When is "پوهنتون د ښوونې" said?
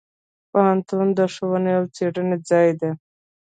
0.51-1.71